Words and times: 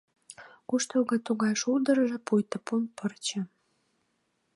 Куштылго 0.67 1.15
тугай 1.27 1.53
шулдыржо, 1.61 2.17
пуйто 2.27 2.57
пун 2.65 2.83
пырче. 2.97 3.39